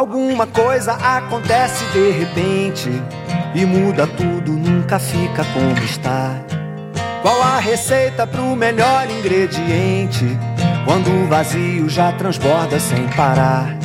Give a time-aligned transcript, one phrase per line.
[0.00, 2.88] Alguma coisa acontece de repente
[3.54, 6.36] e muda tudo, nunca fica como está.
[7.20, 10.24] Qual a receita pro melhor ingrediente?
[10.86, 13.76] Quando o vazio já transborda sem parar.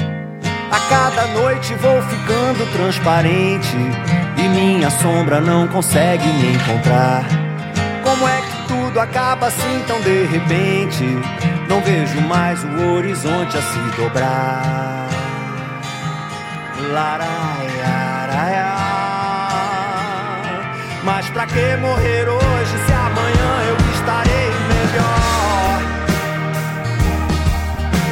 [0.72, 3.76] A cada noite vou ficando transparente
[4.38, 7.26] e minha sombra não consegue me encontrar.
[8.06, 11.04] Como é que tudo acaba assim tão de repente?
[11.68, 15.05] Não vejo mais o horizonte a se dobrar.
[21.04, 25.80] Mas pra que morrer hoje se amanhã eu estarei melhor?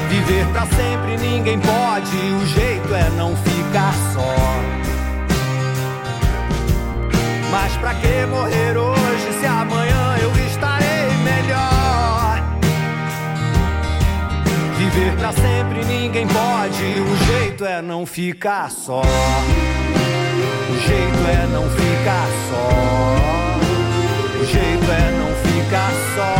[0.09, 4.35] Viver pra sempre ninguém pode, o jeito é não ficar só.
[7.51, 9.02] Mas pra que morrer hoje
[15.23, 19.01] pra sempre ninguém pode, o jeito é não ficar só.
[20.69, 22.67] O jeito é não ficar só.
[24.41, 26.35] O jeito é não ficar só.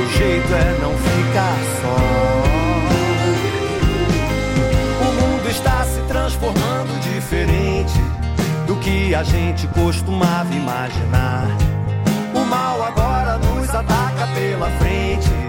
[0.00, 1.96] O jeito é não ficar só.
[5.02, 8.00] O mundo está se transformando diferente
[8.68, 11.48] do que a gente costumava imaginar.
[12.32, 15.47] O mal agora nos ataca pela frente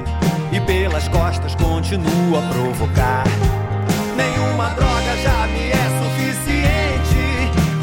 [0.52, 3.24] e pelas costas continua a provocar.
[4.16, 7.24] Nenhuma droga já me é suficiente,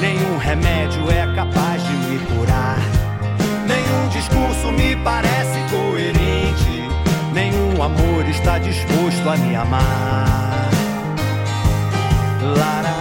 [0.00, 2.78] nenhum remédio é capaz de me curar.
[3.66, 6.88] Nenhum discurso me parece coerente,
[7.32, 10.68] nenhum amor está disposto a me amar.
[12.42, 12.95] Laraiaraia.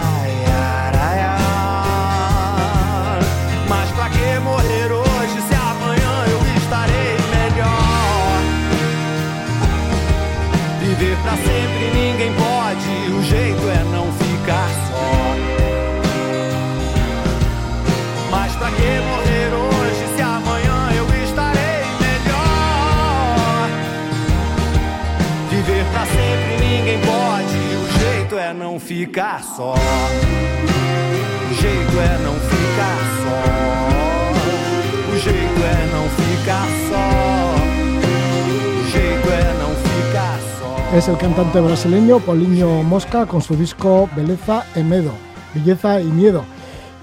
[40.94, 45.10] Es el cantante brasileño Paulinho Mosca con su disco Beleza e Medo,
[45.52, 46.44] Belleza y Miedo.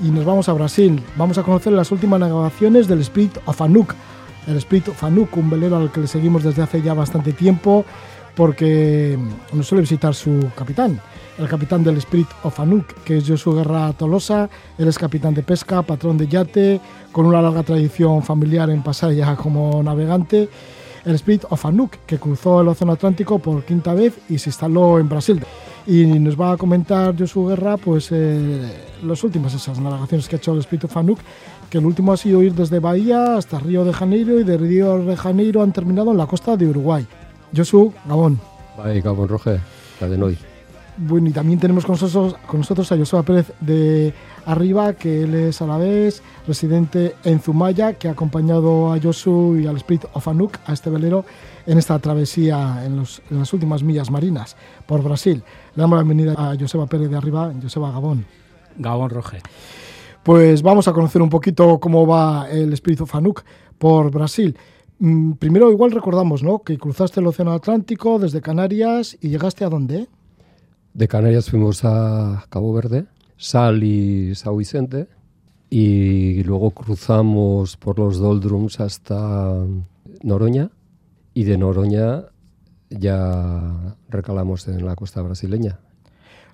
[0.02, 1.04] Y nos vamos a Brasil.
[1.18, 3.60] Vamos a conocer las últimas grabaciones del Spirit of.
[4.48, 7.84] El Spirit of un velero al que le seguimos desde hace ya bastante tiempo
[8.36, 9.18] porque
[9.52, 11.00] nos suele visitar su capitán,
[11.38, 14.50] el capitán del Spirit of Anuk, que es Josu Guerra Tolosa.
[14.78, 16.80] Él es capitán de pesca, patrón de yate,
[17.12, 20.50] con una larga tradición familiar en Pasaya como navegante.
[21.06, 25.00] El Spirit of Anuk, que cruzó el Océano Atlántico por quinta vez y se instaló
[25.00, 25.44] en Brasil.
[25.86, 28.72] Y nos va a comentar Josu Guerra pues, eh,
[29.04, 31.20] las últimas esas navegaciones que ha hecho el Spirit of Anuk,
[31.70, 35.00] que el último ha sido ir desde Bahía hasta Río de Janeiro y de Río
[35.00, 37.06] de Janeiro han terminado en la costa de Uruguay.
[37.56, 38.40] Josu, Gabón.
[38.78, 39.60] Bai, Gabon Roge,
[40.00, 40.53] la de.
[40.96, 44.14] Bueno, y también tenemos con nosotros, con nosotros a Joseba Pérez de
[44.46, 49.58] Arriba, que él es a la vez residente en Zumaya, que ha acompañado a Josu
[49.58, 51.26] y al Spirit of Anuk, a este velero,
[51.66, 54.56] en esta travesía en, los- en las últimas millas marinas
[54.86, 55.44] por Brasil.
[55.76, 58.26] Le damos la bienvenida a Joseba Pérez de Arriba, Joseba Gabón.
[58.78, 59.40] Gabón Roge.
[60.22, 63.44] Pues vamos a conocer un poquito cómo va el Spirit of Anuk
[63.80, 64.56] por Brasil.
[65.00, 66.60] Mm, Primero, igual recordamos, ¿no?
[66.60, 70.08] Que cruzaste el Océano Atlántico desde Canarias y llegaste a dónde?
[70.94, 73.06] De Canarias fuimos a Cabo Verde,
[73.38, 75.08] Sal y Sao Vicente,
[75.70, 79.66] y luego cruzamos por los doldrums hasta
[80.22, 80.70] Noroña,
[81.34, 82.26] y de Noroña
[82.92, 85.80] ya recalamos en la costa brasileña.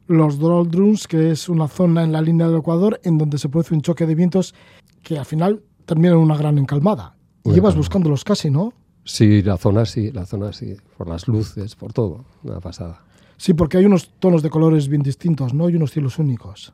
[0.07, 3.75] los doldrums, que es una zona en la línea del Ecuador en donde se produce
[3.75, 4.55] un choque de vientos
[5.03, 7.15] que al final termina en una gran encalmada.
[7.43, 8.73] Y Una llevas buscándolos casi, ¿no?
[9.03, 13.03] Sí, la zona sí, la zona sí, por las luces, por todo, una pasada.
[13.39, 15.69] Sí, porque hay unos tonos de colores bien distintos, ¿no?
[15.69, 16.73] Y unos cielos únicos.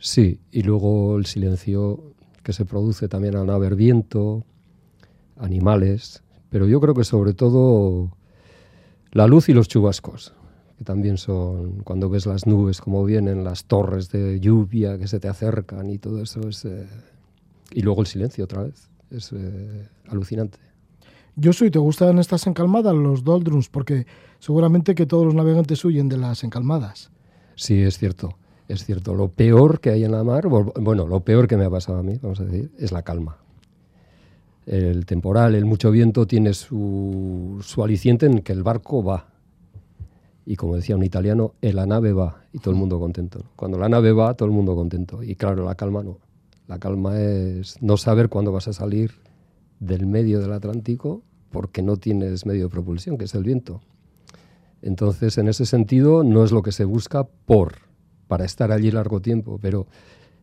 [0.00, 4.44] Sí, y luego el silencio que se produce también al no haber viento,
[5.36, 8.10] animales, pero yo creo que sobre todo
[9.12, 10.34] la luz y los chubascos,
[10.78, 15.20] que también son cuando ves las nubes como vienen, las torres de lluvia que se
[15.20, 16.64] te acercan y todo eso es...
[16.64, 16.88] eh,
[17.70, 20.58] y luego el silencio otra vez, es eh, alucinante.
[21.36, 23.68] Yo soy, ¿te gustan estas encalmadas, los doldrums?
[23.68, 24.06] Porque
[24.40, 27.10] seguramente que todos los navegantes huyen de las encalmadas.
[27.54, 29.14] Sí, es cierto, es cierto.
[29.14, 31.98] Lo peor que hay en la mar, bu- bueno, lo peor que me ha pasado
[31.98, 33.36] a mí, vamos a decir, es la calma.
[34.66, 39.26] El temporal, el mucho viento tiene su, su aliciente en que el barco va.
[40.46, 43.44] Y como decía un italiano, la nave va y todo el mundo contento.
[43.56, 45.22] Cuando la nave va, todo el mundo contento.
[45.22, 46.18] Y claro, la calma no.
[46.66, 49.12] La calma es no saber cuándo vas a salir
[49.80, 53.80] del medio del Atlántico porque no tienes medio de propulsión, que es el viento.
[54.82, 57.74] Entonces, en ese sentido, no es lo que se busca por,
[58.28, 59.86] para estar allí largo tiempo, pero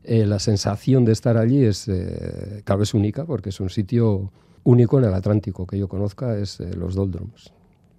[0.03, 4.31] eh, la sensación de estar allí es, eh, claro, es única, porque es un sitio
[4.63, 7.51] único en el Atlántico que yo conozca, es eh, los Doldrums,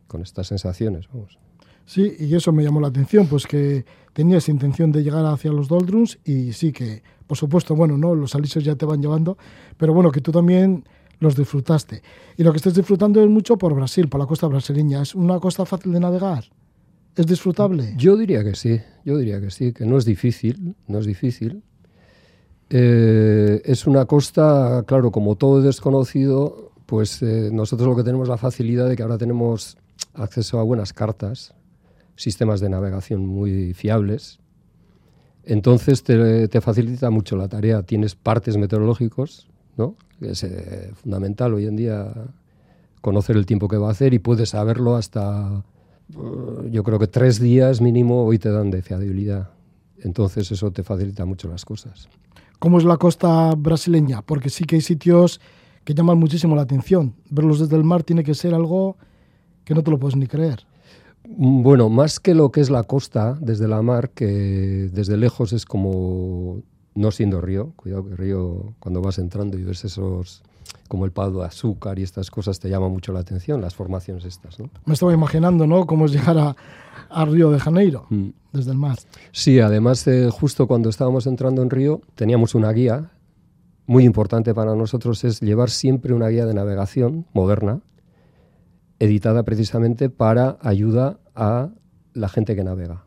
[0.06, 1.38] con estas sensaciones, vamos.
[1.84, 5.68] Sí, y eso me llamó la atención, pues que tenías intención de llegar hacia los
[5.68, 9.38] Doldrums y sí que, por supuesto, bueno, no, los alisos ya te van llevando,
[9.78, 10.84] pero bueno, que tú también
[11.20, 12.02] los disfrutaste.
[12.36, 15.02] Y lo que estás disfrutando es mucho por Brasil, por la costa brasileña.
[15.02, 16.44] ¿Es una costa fácil de navegar?
[17.16, 17.94] ¿Es disfrutable?
[17.96, 21.62] Yo diría que sí, yo diría que sí, que no es difícil, no es difícil.
[22.70, 28.36] Eh, es una costa, claro, como todo desconocido, pues eh, nosotros lo que tenemos la
[28.36, 29.76] facilidad de que ahora tenemos
[30.14, 31.54] acceso a buenas cartas,
[32.14, 34.38] sistemas de navegación muy fiables.
[35.44, 37.82] Entonces te, te facilita mucho la tarea.
[37.82, 39.48] Tienes partes meteorológicos,
[39.78, 39.94] ¿no?
[40.20, 42.12] es eh, fundamental hoy en día
[43.00, 45.64] conocer el tiempo que va a hacer y puedes saberlo hasta,
[46.10, 49.50] eh, yo creo que tres días mínimo hoy te dan de fiabilidad.
[50.00, 52.08] Entonces eso te facilita mucho las cosas.
[52.58, 54.22] ¿Cómo es la costa brasileña?
[54.22, 55.40] Porque sí que hay sitios
[55.84, 57.14] que llaman muchísimo la atención.
[57.30, 58.96] Verlos desde el mar tiene que ser algo
[59.64, 60.66] que no te lo puedes ni creer.
[61.26, 65.52] Mm, bueno, más que lo que es la costa desde la mar, que desde lejos
[65.52, 66.62] es como
[66.98, 70.42] no siendo río, cuidado que río cuando vas entrando y ves esos
[70.88, 74.24] como el pado de azúcar y estas cosas te llama mucho la atención, las formaciones
[74.24, 74.68] estas, ¿no?
[74.84, 75.86] Me estaba imaginando, ¿no?
[75.86, 78.28] Cómo es llegar a, Río de Janeiro mm.
[78.52, 78.98] desde el mar.
[79.32, 83.12] Sí, además de justo cuando estábamos entrando en Río teníamos una guía
[83.86, 87.80] muy importante para nosotros es llevar siempre una guía de navegación moderna,
[88.98, 91.70] editada precisamente para ayuda a
[92.12, 93.04] la gente que navega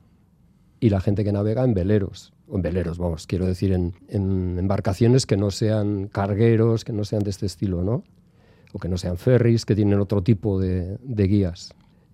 [0.79, 5.37] y la gente que navega en veleros en veleros, vamos, quiero decir, en, embarcaciones que
[5.37, 8.03] no sean cargueros, que no sean de este estilo, ¿no?
[8.73, 11.73] O que no sean ferries, que tienen otro tipo de, guías.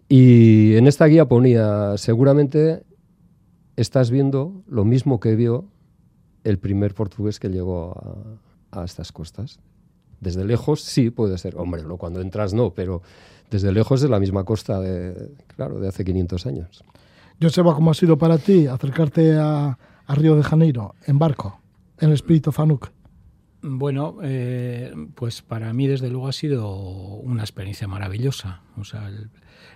[0.09, 2.83] Y en esta guía ponía, seguramente
[3.75, 5.65] estás viendo lo mismo que vio
[6.43, 8.39] el primer portugués que llegó
[8.71, 9.59] a, a, estas costas.
[10.19, 13.01] Desde lejos sí puede ser, hombre, cuando entras no, pero
[13.51, 16.83] desde lejos es la misma costa de, claro, de hace 500 años.
[17.41, 21.59] Joseba, ¿cómo ha sido para ti acercarte a, a Río de Janeiro en barco,
[21.99, 22.89] en el espíritu Fanuk?
[23.61, 28.61] Bueno, eh, pues para mí desde luego ha sido una experiencia maravillosa.
[28.77, 29.09] O sea,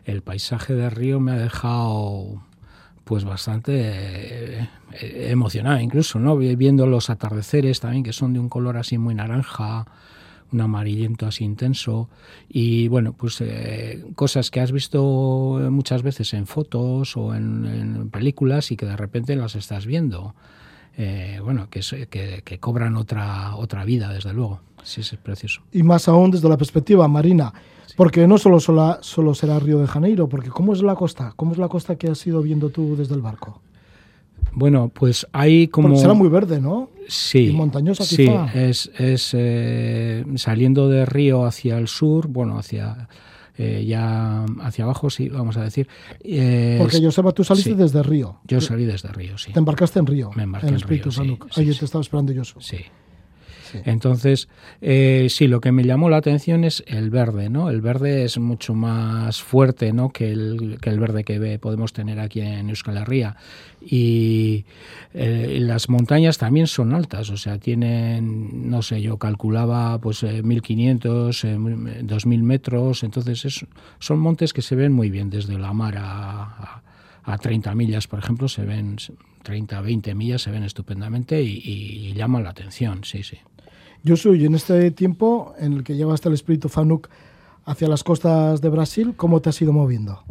[0.05, 2.41] el, paisaje de Río me ha dejado
[3.03, 4.69] pues bastante eh,
[5.29, 6.37] emocionado incluso, ¿no?
[6.37, 9.85] Viendo los atardeceres también que son de un color así muy naranja,
[10.51, 12.09] un amarillento así intenso
[12.49, 18.71] y bueno, pues eh, cosas que has visto muchas veces en fotos o en, películas
[18.71, 20.35] y que de repente las estás viendo.
[20.97, 21.81] Eh, bueno, que,
[22.43, 24.59] que, cobran otra, otra vida, desde luego.
[24.83, 25.61] Sí, es precioso.
[25.71, 27.53] Y más aún desde la perspectiva marina,
[27.95, 31.33] porque no solo, solo, solo será Río de Janeiro, porque ¿cómo es la costa?
[31.35, 33.61] ¿Cómo es la costa que has ido viendo tú desde el barco?
[34.53, 35.95] Bueno, pues hay como...
[35.97, 36.89] será muy verde, ¿no?
[37.07, 37.47] Sí.
[37.47, 43.09] Y montañosa sí, es, es eh, saliendo de Río hacia el sur, bueno, hacia...
[43.57, 45.87] Eh, ya hacia abajo, sí, vamos a decir.
[46.21, 48.39] Eh, Porque yo tú saliste desde Río.
[48.47, 49.51] Yo salí desde Río, sí.
[49.51, 50.31] ¿Te embarcaste en Río?
[50.35, 52.43] Me embarqué en, en Río, sí, Ahí te estaba esperando yo.
[52.43, 52.77] Sí.
[53.85, 54.47] Entonces,
[54.81, 57.69] eh, sí, lo que me llamó la atención es el verde, ¿no?
[57.69, 60.09] El verde es mucho más fuerte, ¿no?
[60.09, 63.35] Que el, que el verde que podemos tener aquí en Euskal Herria.
[63.83, 64.65] Y
[65.13, 71.43] eh, las montañas también son altas, o sea, tienen, no sé, yo calculaba pues 1500,
[71.43, 71.57] eh,
[72.03, 73.65] 2000 metros, entonces
[73.99, 76.83] son montes que se ven muy bien desde la mar a,
[77.23, 78.97] a 30 millas, por ejemplo, se ven
[79.43, 83.39] 30, 20 millas, se ven estupendamente y llaman la atención, sí, sí.
[84.03, 87.07] Yo soy en este tiempo en el que llevaste el espíritu Fanuk
[87.65, 90.23] hacia las costas de Brasil, ¿cómo te has ido moviendo?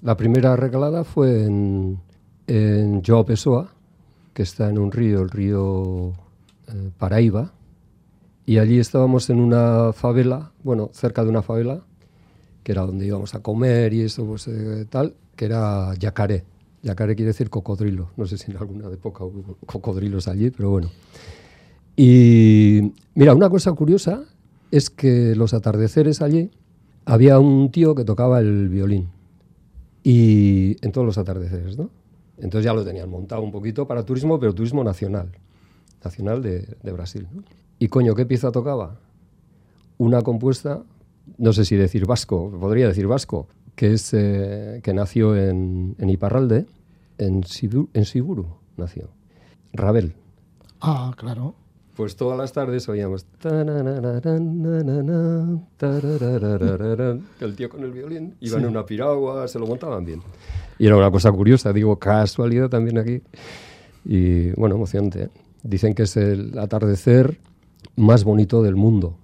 [0.00, 2.00] La primera regalada fue en,
[2.46, 3.74] en João Pessoa,
[4.32, 6.14] que está en un río, el río
[6.68, 7.52] eh, Paraíba,
[8.46, 11.82] y allí estábamos en una favela, bueno, cerca de una favela,
[12.62, 16.44] que era donde íbamos a comer y eso, pues eh, tal, que era Yacaré.
[16.82, 18.08] Yacaré quiere decir cocodrilo.
[18.16, 20.88] No sé si en alguna época hubo cocodrilos allí, pero bueno.
[22.02, 24.22] Y mira, una cosa curiosa
[24.70, 26.50] es que los atardeceres allí
[27.04, 29.10] había un tío que tocaba el violín.
[30.02, 31.90] Y en todos los atardeceres, ¿no?
[32.38, 35.30] Entonces ya lo tenían montado un poquito para turismo, pero turismo nacional.
[36.02, 37.28] Nacional de, Brasil.
[37.78, 38.98] Y coño, ¿qué pieza tocaba?
[39.98, 40.82] Una compuesta,
[41.36, 46.08] no sé si decir vasco, podría decir vasco, que, es, eh, que nació en, en
[46.08, 46.64] Iparralde,
[47.18, 47.42] en,
[47.92, 48.46] en Siburu
[48.78, 49.10] nació.
[49.74, 50.14] Rabel.
[50.80, 51.59] Ah, claro.
[51.96, 53.26] Pues todas las tardes oíamos
[57.40, 60.22] el tío con el violín iba en una piragua, se lo montaban bien.
[60.78, 63.20] Y era una cosa curiosa, digo, casualidad también aquí.
[64.04, 65.24] Y bueno, emocionante.
[65.24, 65.28] ¿eh?
[65.62, 67.38] Dicen que es el atardecer
[67.96, 69.14] más bonito del mundo.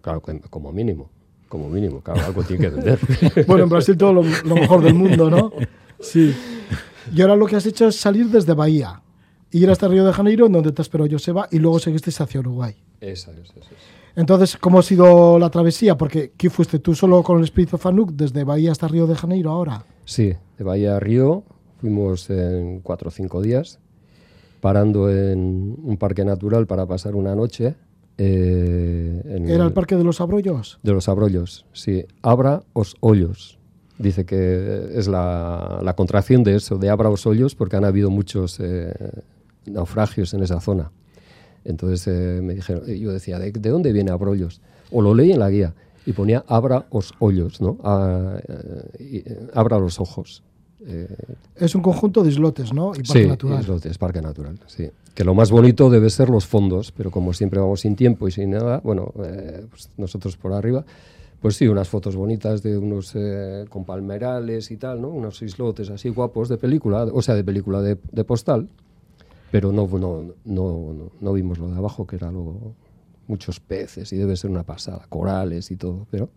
[0.00, 1.10] Claro, como mínimo.
[1.48, 2.98] Como mínimo, claro, algo tiene que vender.
[3.46, 5.52] Bueno, en Brasil todo lo, lo mejor del mundo, ¿no?
[6.00, 6.34] Sí.
[7.14, 9.00] Y ahora lo que has hecho es salir desde Bahía,
[9.52, 12.74] ir hasta Río de Janeiro, donde te esperó Joseba, y luego seguiste hacia Uruguay.
[13.00, 13.66] Esa es, esa es.
[14.16, 15.96] Entonces, ¿cómo ha sido la travesía?
[15.98, 19.50] Porque ¿qué fuiste tú solo con el Espíritu Fanuk desde Bahía hasta Río de Janeiro
[19.50, 19.84] ahora?
[20.06, 21.42] Sí, de Bahía a Río
[21.80, 23.78] fuimos en cuatro o cinco días,
[24.60, 27.74] parando en un parque natural para pasar una noche.
[28.16, 30.78] eh, en ¿Era el Parque de los Abrollos?
[30.82, 32.06] De los abrollos, sí.
[32.22, 33.58] Abra os hoyos.
[33.98, 38.10] Dice que es la, la contracción de eso, de abra os hoyos, porque han habido
[38.10, 38.92] muchos eh,
[39.70, 40.90] naufragios en esa zona.
[41.64, 44.60] Entonces eh, me dijeron, yo decía, ¿de, de dónde viene abrollos?
[44.92, 45.74] O lo leí en la guía
[46.06, 47.78] y ponía abra os hoyos, ¿no?
[47.82, 50.42] Ah, eh, y, eh, abra los ojos.
[50.86, 51.08] Eh,
[51.56, 52.92] Es un conjunto de islotes, ¿no?
[52.94, 53.60] Y parque sí, natural.
[53.60, 54.88] islotes, parque natural, sí.
[55.14, 58.30] Que lo más bonito debe ser los fondos, pero como siempre vamos sin tiempo y
[58.30, 60.84] sin nada, bueno, eh, pues nosotros por arriba,
[61.40, 65.08] pues sí, unas fotos bonitas de unos eh, con palmerales y tal, ¿no?
[65.08, 68.68] Unos islotes así guapos de película, o sea, de película de, de postal,
[69.50, 72.74] pero no, no, no, no, vimos lo de abajo, que era luego
[73.26, 76.30] muchos peces y debe ser una pasada, corales y todo, pero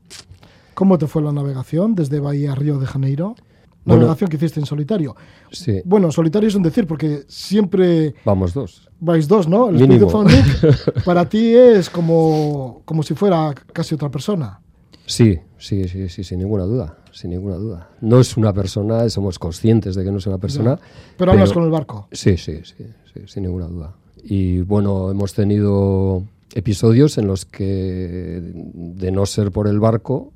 [0.80, 3.36] ¿Cómo te fue la navegación desde Bahía a Río de Janeiro?
[3.84, 4.04] Bueno.
[4.04, 5.14] Navegación que hiciste en solitario.
[5.52, 8.90] sí, Bueno, solitario es un decir, porque siempre vamos dos.
[9.00, 9.68] vais dos, ¿no?
[9.68, 10.26] El Mínimo.
[11.06, 14.62] Para ti es como, como si fuera casi otra persona.
[15.06, 17.90] Sí, sí, sí, sí, sin ninguna duda, sin ninguna duda.
[18.02, 20.80] No es una persona, somos conscientes de que no es una persona.
[21.18, 22.08] Pero hablas con el barco.
[22.12, 23.96] Sí, sí, sí, sí, sin ninguna duda.
[24.24, 26.24] Y bueno, hemos tenido
[26.54, 30.34] episodios en los que, de no ser por el barco,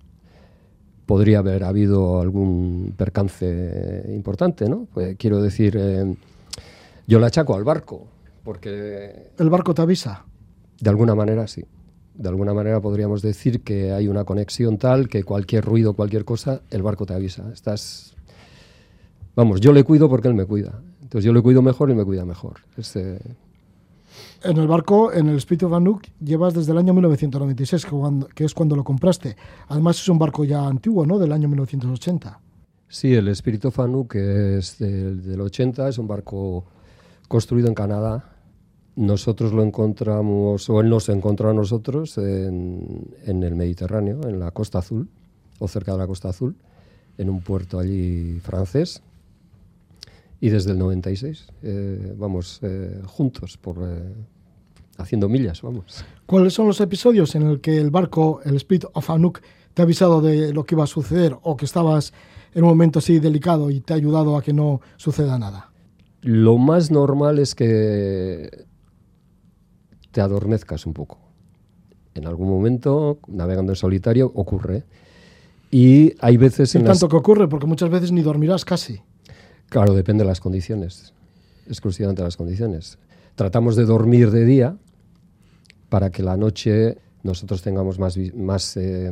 [1.06, 4.88] podría haber habido algún percance importante, ¿no?
[4.94, 6.16] Pues, quiero decir, eh,
[7.08, 8.08] yo la achaco al barco,
[8.44, 10.26] porque El barco te avisa.
[10.80, 11.64] de alguna manera sí.
[12.16, 16.62] De alguna manera podríamos decir que hay una conexión tal que cualquier ruido, cualquier cosa,
[16.70, 17.50] el barco te avisa.
[17.52, 18.16] Estás.
[19.36, 20.80] Vamos, yo le cuido porque él me cuida.
[21.02, 22.58] Entonces yo le cuido mejor y me cuida mejor.
[22.78, 23.20] Es, eh,
[24.44, 28.44] En el barco, en el Espíritu Fanuk, llevas desde el año 1996, que, cuando- que
[28.46, 29.36] es cuando lo compraste.
[29.70, 31.18] Además es un barco ya antiguo, ¿no?
[31.18, 32.40] Del año 1980.
[32.88, 36.66] Sí, el Espíritu Fanu, que es del, del 80, es un barco
[37.28, 38.33] construido en Canadá.
[38.96, 44.52] Nosotros lo encontramos, o él nos encontró a nosotros en, en el Mediterráneo, en la
[44.52, 45.10] Costa Azul,
[45.60, 46.56] o cerca de la Costa Azul,
[47.18, 49.02] en un puerto allí francés.
[50.40, 54.14] Y desde el 96 eh, vamos eh, juntos, por, eh,
[54.98, 56.04] haciendo millas, vamos.
[56.26, 59.40] ¿Cuáles son los episodios en el que el barco, el Spirit of Anuk,
[59.74, 62.14] te ha avisado de lo que iba a suceder o que estabas
[62.54, 65.72] en un momento así delicado y te ha ayudado a que no suceda nada?
[66.22, 68.66] Lo más normal es que
[70.14, 71.18] te adormezcas un poco.
[72.14, 74.84] En algún momento, navegando en solitario, ocurre.
[75.72, 77.00] Y hay veces Y en las...
[77.00, 79.02] tanto que ocurre, porque muchas veces ni dormirás casi.
[79.70, 81.14] Claro, depende de las condiciones.
[81.68, 83.00] Exclusivamente de las condiciones.
[83.34, 84.78] Tratamos de dormir de día
[85.90, 89.12] para que la noche nosotros tengamos más, más, eh,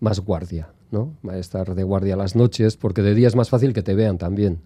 [0.00, 1.12] más guardia, ¿no?
[1.32, 4.58] Estar de guardia las noches, porque de día es más fácil que te vean también.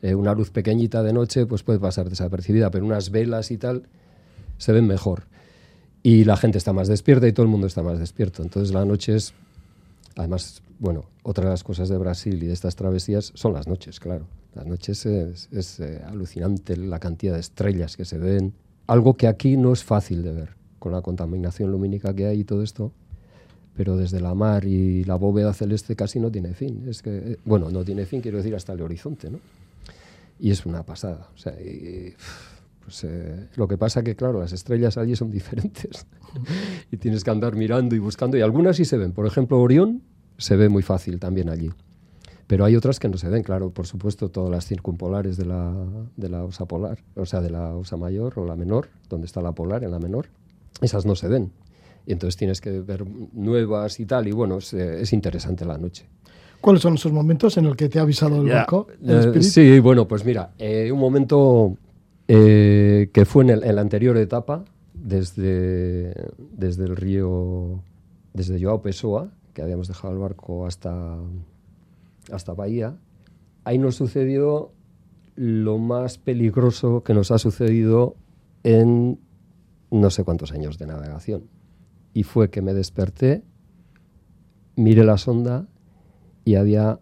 [0.00, 3.84] Eh, una luz pequeñita de noche pues puede pasar desapercibida, pero unas velas y tal
[4.58, 5.24] se ven mejor.
[6.02, 8.42] Y la gente está más despierta y todo el mundo está más despierto.
[8.42, 9.32] Entonces la noche es,
[10.16, 14.00] además, bueno, otra de las cosas de Brasil y de estas travesías son las noches,
[14.00, 14.26] claro.
[14.54, 18.52] Las noches es, eh, alucinante la cantidad de estrellas que se ven.
[18.86, 22.44] Algo que aquí no es fácil de ver, con la contaminación lumínica que hay y
[22.44, 22.92] todo esto.
[23.76, 26.84] Pero desde la mar y la bóveda celeste casi no tiene fin.
[26.88, 29.40] Es que, eh, bueno, no tiene fin, quiero decir, hasta el horizonte, ¿no?
[30.38, 31.28] Y es una pasada.
[31.34, 32.14] O sea, y-
[32.84, 36.06] pues, eh, lo que pasa que, claro, las estrellas allí son diferentes.
[36.90, 38.36] y tienes que andar mirando y buscando.
[38.36, 39.12] Y algunas sí se ven.
[39.12, 40.02] Por ejemplo, Orión
[40.38, 41.70] se ve muy fácil también allí.
[42.46, 45.74] Pero hay otras que no se ven, claro, por supuesto, todas las circumpolares de la,
[46.16, 49.40] de la osa polar, o sea, de la osa mayor o la menor, donde está
[49.40, 50.28] la polar en la menor,
[50.82, 51.52] esas no se ven.
[52.06, 55.78] Y entonces tienes que ver nuevas y tal, y bueno, es, eh, es interesante la
[55.78, 56.06] noche.
[56.64, 58.86] ¿Cuáles son esos momentos en el que te ha avisado el barco?
[59.02, 61.76] El Eh, sí, bueno, pues mira, eh, un momento
[62.28, 64.64] eh, que fue en, la anterior etapa,
[64.94, 67.82] desde, desde el río,
[68.32, 71.18] desde Joao Pessoa, que habíamos dejado el barco hasta,
[72.32, 72.96] hasta Bahía,
[73.64, 74.72] ahí nos sucedió
[75.36, 78.16] lo más peligroso que nos ha sucedido
[78.62, 79.18] en
[79.90, 81.44] no sé cuántos años de navegación.
[82.12, 83.42] Y fue que me desperté,
[84.76, 85.66] miré la sonda
[86.44, 87.00] y había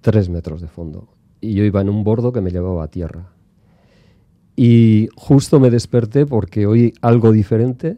[0.00, 1.08] tres metros de fondo.
[1.40, 3.32] Y yo iba en un bordo que me llevaba a tierra.
[4.60, 7.96] Y justo me desperté porque oí algo diferente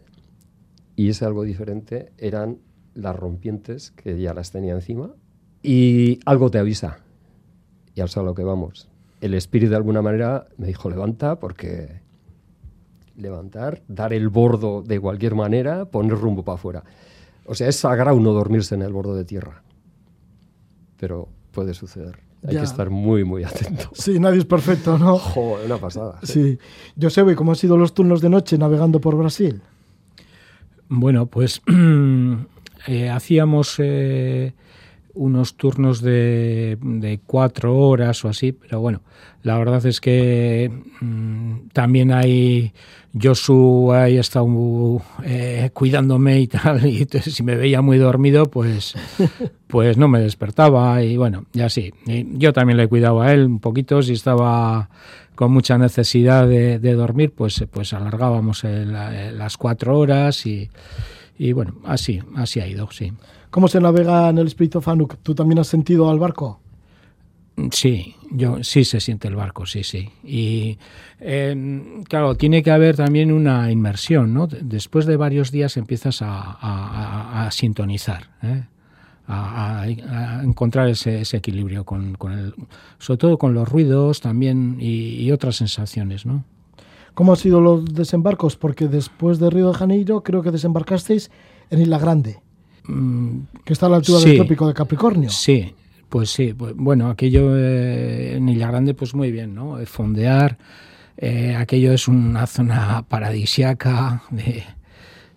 [0.94, 2.58] y ese algo diferente eran
[2.92, 5.14] las rompientes que ya las tenía encima
[5.62, 6.98] y algo te avisa.
[7.94, 8.90] Y al lo que vamos.
[9.22, 12.02] El espíritu de alguna manera me dijo levanta porque
[13.16, 16.84] levantar, dar el bordo de cualquier manera, poner rumbo para afuera.
[17.46, 19.62] O sea, es sagrado no dormirse en el bordo de tierra.
[20.98, 22.29] Pero puede suceder.
[22.46, 23.90] Hay que estar muy, muy atento.
[23.94, 25.18] Sí, nadie es perfecto, ¿no?
[25.18, 26.18] Joder, una pasada.
[26.22, 26.58] Sí.
[26.96, 29.60] Yo sé, ¿cómo han sido los turnos de noche navegando por Brasil?
[30.88, 31.62] Bueno, pues
[32.86, 34.54] eh, hacíamos eh,
[35.14, 39.02] unos turnos de, de, cuatro horas o así, pero bueno,
[39.42, 42.72] la verdad es que mm, también hay
[43.20, 48.94] Josu ahí estado eh, cuidándome y tal, y si me veía muy dormido, pues,
[49.66, 51.92] pues no me despertaba y bueno, ya sí.
[52.06, 54.90] yo también le cuidaba a él un poquito, si estaba
[55.34, 60.68] con mucha necesidad de, dormir, pues, pues alargábamos las cuatro horas y,
[61.42, 63.14] y bueno, así, así ha ido, sí.
[63.48, 65.16] ¿Cómo se navega en el Espíritu Fanuk?
[65.22, 66.60] ¿Tú también has sentido al barco?
[67.72, 70.10] Sí, yo sí se siente el barco, sí, sí.
[70.22, 70.76] Y
[71.18, 74.48] em, claro, tiene que haber también una inmersión, ¿no?
[74.48, 78.64] Después de varios días empiezas a, sintonizar, ¿eh?
[79.26, 79.86] a,
[80.44, 82.54] encontrar ese, equilibrio con, el,
[82.98, 86.44] sobre todo con los ruidos también y, otras sensaciones, ¿no?
[87.14, 88.56] ¿Cómo han sido los desembarcos?
[88.56, 91.30] Porque después de Río de Janeiro creo que desembarcasteis
[91.70, 92.40] en Isla Grande.
[92.84, 95.30] Mm, que está a la altura del trópico de Capricornio.
[95.30, 95.74] Sí,
[96.08, 96.54] pues sí.
[96.54, 99.78] Pues, bueno, aquello eh, en Isla Grande, pues muy bien, ¿no?
[99.86, 100.58] Fondear,
[101.16, 104.22] eh, aquello es una zona paradisiaca,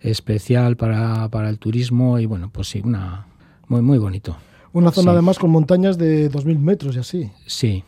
[0.00, 3.26] especial para, para, el turismo y bueno, pues sí, una
[3.68, 4.36] muy, muy bonito.
[4.72, 7.30] Una zona además con montañas de 2.000 metros y así.
[7.46, 7.84] Sí,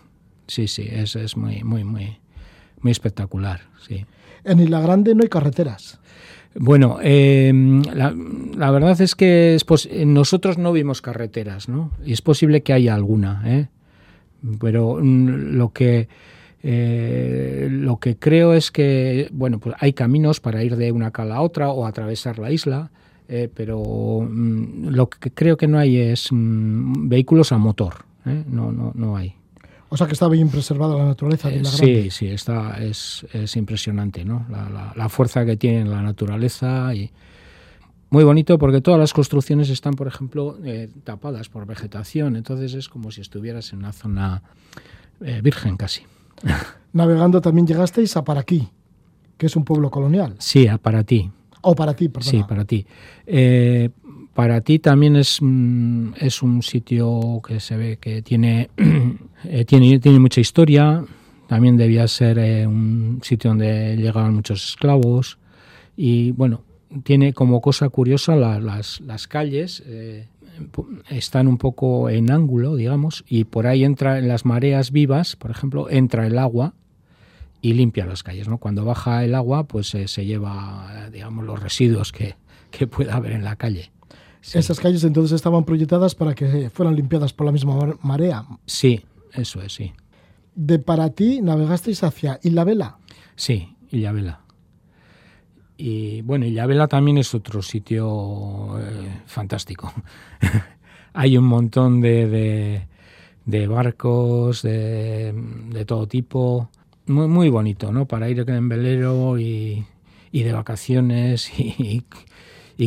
[0.46, 2.18] sí, sí, es, es muy, muy, muy,
[2.86, 4.06] muy espectacular, sí.
[4.44, 5.98] En Isla Grande no hay carreteras.
[6.54, 9.58] Bueno, em, la, verdad es que
[10.06, 11.90] nosotros no vimos carreteras, ¿no?
[12.04, 13.66] Y es posible que haya alguna, ¿eh?
[14.60, 16.08] Pero mm, lo que
[16.62, 21.36] eh, lo que creo es que, bueno, pues hay caminos para ir de una cala
[21.36, 22.92] a otra o atravesar la isla,
[23.26, 28.44] eh, pero mm, lo que creo que no hay es mm, vehículos a motor, ¿eh?
[28.48, 29.35] no, no, no hay.
[29.88, 31.48] O sea que está bien preservada la naturaleza.
[31.48, 34.46] De la sí, sí, está, es, es impresionante, ¿no?
[34.50, 37.12] La, la, fuerza que tiene la naturaleza y
[38.10, 42.88] muy bonito porque todas las construcciones están, por ejemplo, eh, tapadas por vegetación, entonces es
[42.88, 44.42] como si estuvieras en una zona
[45.20, 46.02] eh, virgen casi.
[46.92, 48.68] Navegando también llegasteis a Paraquí,
[49.36, 50.34] que es un pueblo colonial.
[50.38, 51.30] Sí, a Paraty.
[51.62, 52.30] O para ti, perdón.
[52.30, 52.86] Sí, para ti.
[53.26, 53.90] Eh,
[54.36, 58.68] para ti también es, mm, es un sitio que se ve que tiene,
[59.44, 61.02] eh, tiene, tiene mucha historia.
[61.48, 65.38] También debía ser eh, un sitio donde llegaban muchos esclavos.
[65.96, 66.64] Y bueno,
[67.02, 69.82] tiene como cosa curiosa las, las, calles.
[71.08, 75.50] están un poco en ángulo, digamos, y por ahí entra en las mareas vivas, por
[75.50, 76.74] ejemplo, entra el agua
[77.62, 78.48] y limpia las calles.
[78.48, 78.58] ¿no?
[78.58, 82.34] Cuando baja el agua, pues eh, se lleva, digamos, los residuos que,
[82.70, 83.95] que pueda haber en la calle.
[84.54, 88.46] Esas calles entonces estaban proyectadas para que fueran limpiadas por la misma marea.
[88.66, 89.92] Sí, eso es, sí.
[90.54, 92.98] De para ti navegasteis hacia Isla Vela.
[93.34, 94.40] Sí, Isla Vela.
[95.76, 99.92] Y bueno, Isla Vela también es otro sitio eh, fantástico.
[101.12, 102.86] Hay un montón de, de,
[103.44, 105.32] de barcos de,
[105.70, 106.70] de, todo tipo
[107.06, 108.06] muy, muy bonito, ¿no?
[108.06, 109.84] Para ir en velero y,
[110.30, 112.04] y de vacaciones y, y,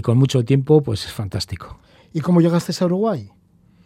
[0.02, 1.80] con mucho tiempo, pues es fantástico.
[2.14, 3.30] ¿Y cómo llegaste a Uruguay?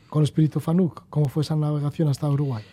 [0.10, 2.64] Con Espíritu Fanuk, ¿cómo fue esa navegación hasta Uruguay?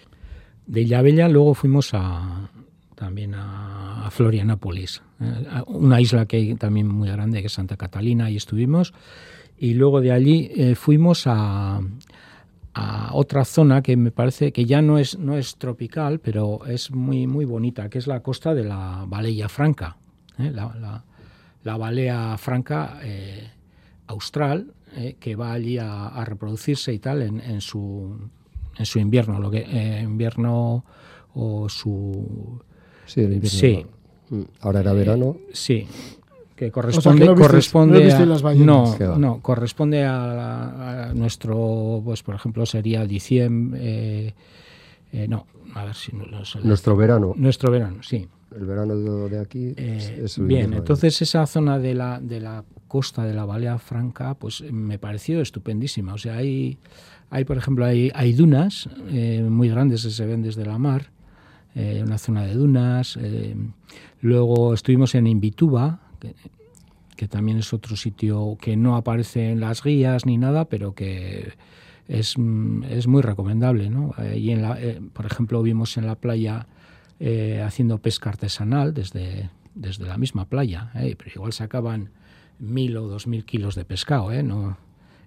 [0.67, 2.51] De Bella luego fuimos a,
[2.95, 8.31] también a, Florianápolis, eh, una isla que hay también muy grande, que es Santa Catalina,
[8.31, 8.93] y estuvimos.
[9.57, 11.81] Y luego de allí eh, fuimos a,
[12.75, 16.91] a otra zona que me parece que ya no es, no es tropical, pero es
[16.91, 19.97] muy, muy bonita, que es la costa de la Baleia Franca.
[20.39, 20.51] ¿eh?
[20.53, 21.05] La, la,
[21.65, 23.51] Balea Franca eh,
[24.07, 28.19] austral, eh, que va allí a, reproducirse y tal en, en, su,
[28.77, 30.85] en su invierno, lo que invierno
[31.35, 32.61] o su...
[33.07, 33.59] Sí, el invierno.
[33.59, 33.87] Sí.
[34.31, 35.37] Mm, ahora era verano.
[35.53, 35.87] sí,
[36.55, 42.23] que corresponde, no viste- corresponde no viste a, no, no, corresponde a, a nuestro, pues
[42.23, 44.35] por ejemplo sería diciembre, eh,
[45.13, 46.61] eh, no, a ver si no lo sé.
[46.61, 48.29] Nuestro verano, nuestro verano, sí.
[48.57, 48.97] El verano
[49.29, 53.35] de, aquí es- Eh, es bien, entonces esa zona de la, de la costa de
[53.35, 56.15] la Balea Franca, pues me pareció estupendísima.
[56.15, 56.79] O sea, hay,
[57.31, 61.11] hay por ejemplo, hay, hay dunas eh, muy grandes que se ven desde la mar,
[61.77, 63.17] eh, una zona de dunas.
[64.21, 66.35] luego estuvimos en Invituba, que,
[67.17, 71.53] que también es otro sitio que no aparece en las guías ni nada, pero que
[72.09, 72.35] es,
[72.91, 73.89] es muy recomendable.
[73.91, 74.13] ¿no?
[74.35, 74.77] Y en la,
[75.13, 76.67] por ejemplo, vimos en la playa
[77.21, 81.15] eh, haciendo pesca artesanal desde, desde la misma playa, ¿eh?
[81.17, 82.11] pero igual sacaban
[82.59, 84.43] mil o dos mil kilos de pescado, ¿eh?
[84.43, 84.77] no,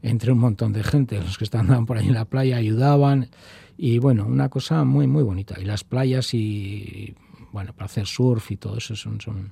[0.01, 3.29] entre un montón de gente, los que estaban por ahí en la playa ayudaban
[3.77, 5.55] y bueno, una cosa muy muy bonita.
[5.59, 7.15] Y las playas y
[7.51, 9.51] bueno, para hacer surf y todo eso son, son,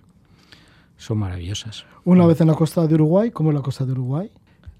[0.97, 1.85] son maravillosas.
[2.03, 4.29] Una vez en la costa de Uruguay, ¿cómo es la costa de Uruguay?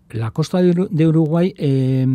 [0.09, 2.05] La costa de, Uru- de Uruguay, eh,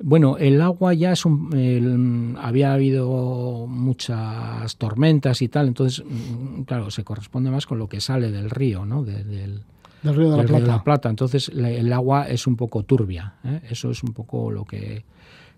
[0.00, 1.52] bueno, el agua ya es un.
[1.56, 7.88] el- había habido muchas tormentas y tal, entonces, mm, claro, se corresponde más con lo
[7.88, 9.02] que sale del río, ¿no?
[9.04, 9.62] De- del,
[10.02, 10.84] Del Río de la del Río Plata.
[10.84, 11.10] Plata.
[11.10, 13.34] Entonces, la- el agua es un poco turbia.
[13.42, 13.60] ¿eh?
[13.70, 15.04] Eso es un poco lo que.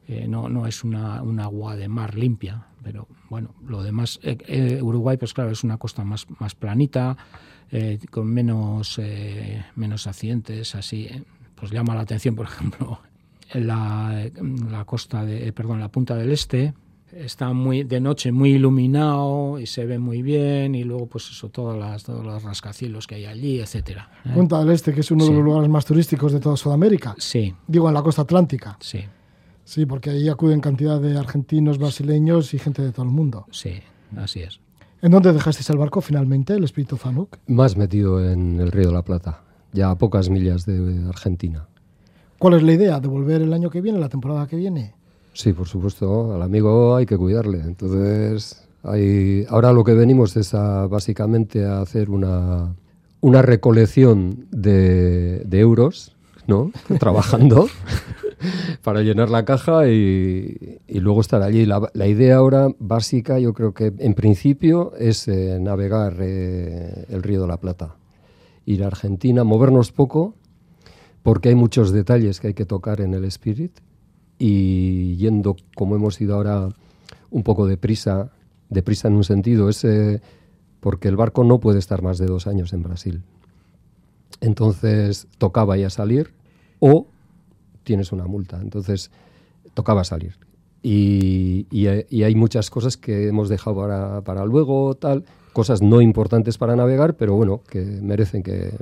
[0.08, 4.18] eh, no, no es una, un agua de mar limpia, pero bueno, lo demás.
[4.22, 7.16] eh, Uruguay, pues claro, es una costa más, más planita,
[7.70, 11.06] eh, con menos, eh, menos accidentes, así.
[11.54, 12.98] Pues llama la atención, por ejemplo,
[13.54, 14.28] la,
[14.70, 15.48] la costa de.
[15.48, 16.74] eh, perdón, la punta del este.
[17.12, 21.48] Está muy de noche muy iluminado y se ve muy bien y luego pues eso
[21.48, 24.30] todas las todos los rascacielos que hay allí etcétera ¿eh?
[24.32, 25.30] Punta del Este, que es uno Sí.
[25.30, 27.16] de los lugares más turísticos de toda Sudamérica.
[27.18, 28.76] Sí, Digo, en la costa atlántica.
[28.80, 29.00] sí,
[29.64, 33.44] Sí, porque ahí acuden cantidad de argentinos, brasileños y gente de todo el mundo.
[33.50, 33.80] sí,
[34.16, 34.60] así es.
[35.02, 37.38] ¿En dónde dejasteis el barco finalmente, el Espíritu Fanuk?
[37.48, 41.66] Más metido en el Río de la Plata, ya a pocas millas de Argentina.
[42.40, 43.00] ¿Cuál es la idea?
[43.00, 44.94] ¿De volver el año que viene, la temporada que viene?
[45.34, 47.58] Sí, por supuesto, al amigo hay que cuidarle.
[47.58, 52.74] Entonces, hay, ahora lo que venimos es a, básicamente a hacer una,
[53.20, 56.72] una recolección de, de euros, ¿no?
[56.98, 57.68] Trabajando
[58.82, 61.66] para llenar la caja y, y luego estar allí.
[61.66, 67.22] La, la idea ahora básica, yo creo que en principio es eh, navegar eh, el
[67.22, 67.96] Río de la Plata,
[68.64, 70.36] ir a Argentina, movernos poco,
[71.22, 73.72] porque hay muchos detalles que hay que tocar en el Spirit
[74.38, 76.68] y yendo como hemos ido ahora
[77.30, 78.30] un poco deprisa,
[78.70, 80.20] deprisa en un sentido, es eh,
[80.80, 83.22] porque el barco no puede estar más de dos años en Brasil.
[84.40, 86.32] Entonces tocaba ya salir
[86.78, 87.06] o
[87.84, 88.60] tienes una multa.
[88.60, 89.10] Entonces
[89.74, 90.36] tocaba salir.
[90.82, 95.82] Y, y hay- y hay muchas cosas que hemos dejado para, para luego, tal, cosas
[95.82, 98.72] no importantes para navegar, pero bueno, que merecen que,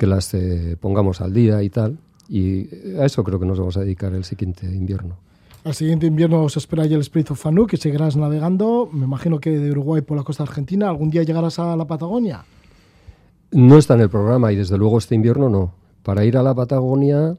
[0.00, 1.98] que las eh, pongamos al día y tal.
[2.26, 5.18] Y a eso creo que nos vamos a dedicar el siguiente invierno.
[5.62, 9.50] Al siguiente invierno os espera ya el Espíritu Fanuk y seguirás navegando, me imagino que
[9.50, 10.88] de Uruguay por la costa argentina.
[10.88, 12.46] ¿Algún día llegarás a la Patagonia?
[13.50, 15.74] No está en el programa y desde luego este invierno no.
[16.02, 17.36] Para ir a la Patagonia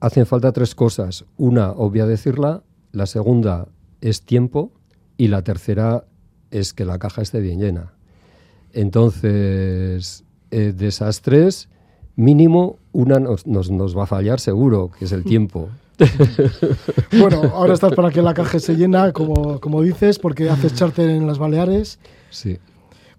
[0.00, 1.26] hacen falta tres cosas.
[1.36, 3.68] Una, obvia decirla, la segunda
[4.00, 4.72] es tiempo
[5.18, 6.04] y la tercera
[6.50, 7.92] es que la caja esté bien llena.
[8.72, 10.23] Entonces,
[10.54, 11.68] eh, de esas tres,
[12.16, 15.68] mínimo una nos, nos- nos va a fallar seguro, que es el tiempo.
[17.18, 21.08] Bueno, ahora estás para que la caja se llena, como, como dices, porque haces charter
[21.10, 21.98] en las Baleares.
[22.30, 22.58] Sí.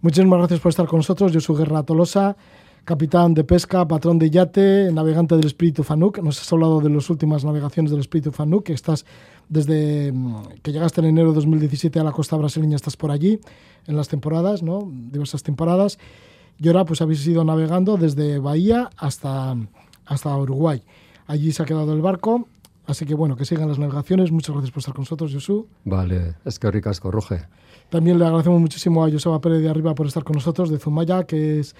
[0.02, 1.32] Muchísimas gracias por estar con nosotros.
[1.32, 2.36] Yo soy Guerra Tolosa,
[2.84, 6.20] capitán de pesca, patrón de yate, navegante del Espíritu Fanuk.
[6.20, 9.06] Nos has hablado de las últimas navegaciones del Espíritu Fanuk, que estás
[9.50, 13.40] desde mm, que llegaste en enero de 2017 a la costa brasileña, estás por allí
[13.88, 14.80] en las temporadas, ¿no?
[15.12, 15.98] Diversas temporadas.
[16.60, 19.56] Y ahora pues habéis ido navegando desde Bahía hasta,
[20.06, 20.82] hasta Uruguay.
[21.28, 22.48] Allí se ha quedado el barco.
[22.88, 24.32] Así que bueno, que sigan las navegaciones.
[24.32, 25.68] Muchas gracias por estar con nosotros, Josu.
[25.86, 27.42] Vale, es que ricasco, Roge.
[27.90, 31.24] También le agradecemos muchísimo a Joseba Pérez de Arriba por estar con nosotros, de Zumaya,
[31.24, 31.76] que es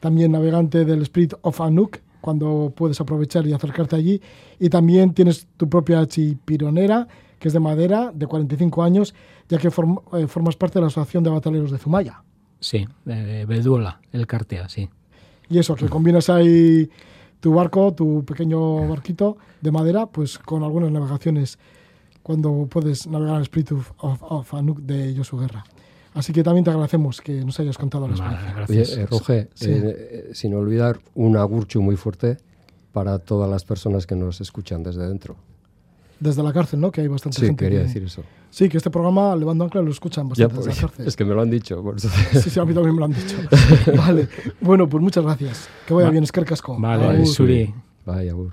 [0.00, 4.20] también navegante del Spirit of Anuk, cuando puedes aprovechar y acercarte allí.
[4.60, 7.08] Y también tienes tu propia chipironera,
[7.38, 9.14] que es de madera, de 45 años,
[9.48, 12.22] ya que form- eh, formas parte de la Asociación de Bataleros de Zumaya.
[12.64, 14.88] Sí, de Beduola, el Cartea, sí.
[15.50, 16.88] Y eso, que combinas ahí
[17.40, 21.58] tu barco, tu pequeño barquito de madera, pues con algunas navegaciones
[22.22, 25.62] cuando puedes navegar al Spirit of, of- of Anuk de Josu Guerra.
[26.14, 28.46] Así que también te agradecemos que nos hayas contado la experiencia.
[28.46, 28.96] Oye, gracias.
[28.96, 29.70] eh, Roge, Sí.
[29.70, 32.38] eh, eh, sin olvidar un agurchu muy fuerte
[32.92, 35.36] para todas las personas que nos escuchan desde dentro.
[36.24, 36.90] Desde la cárcel, ¿no?
[36.90, 38.22] Que hay bastante Sí, gente quería que- decir eso.
[38.50, 41.06] Sí, que este programa, Levando Ancla, lo escuchan Ya, bastante desde pues, la cárcel.
[41.08, 41.82] es que me lo han dicho.
[41.82, 43.36] por eso- Sí, sí, a mí también me lo han dicho.
[43.96, 44.28] vale.
[44.60, 45.68] Bueno, pues muchas gracias.
[45.86, 46.76] Que vaya Va- bien, es que el casco.
[46.78, 47.26] Vale.
[47.26, 47.72] Suri.
[48.06, 48.52] Vaya, agur.